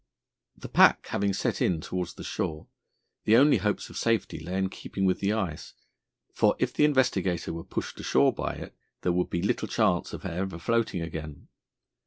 The 0.57 0.67
pack 0.67 1.05
having 1.09 1.31
set 1.31 1.61
in 1.61 1.79
towards 1.79 2.15
the 2.15 2.23
shore, 2.23 2.65
the 3.25 3.35
only 3.37 3.57
hopes 3.57 3.87
of 3.87 3.97
safety 3.97 4.39
lay 4.39 4.57
in 4.57 4.67
keeping 4.67 5.05
with 5.05 5.19
the 5.19 5.31
ice, 5.31 5.75
for, 6.33 6.55
if 6.57 6.73
the 6.73 6.85
Investigator 6.85 7.53
were 7.53 7.63
pushed 7.63 7.99
ashore 7.99 8.33
by 8.33 8.53
it, 8.55 8.75
there 9.03 9.11
would 9.13 9.29
be 9.29 9.43
little 9.43 9.67
chance 9.67 10.11
of 10.11 10.23
her 10.23 10.31
ever 10.31 10.57
floating 10.57 11.01
again. 11.03 11.49